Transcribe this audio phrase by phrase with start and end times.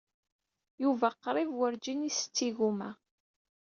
[0.83, 2.89] Yuba qrib werǧin isett igumma.